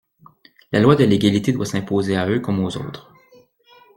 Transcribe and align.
La 0.71 0.79
loi 0.79 0.95
de 0.95 1.03
l’égalité 1.03 1.51
doit 1.51 1.67
s’imposer 1.67 2.17
à 2.17 2.27
eux 2.27 2.39
comme 2.39 2.65
aux 2.65 2.75
autres. 2.75 3.13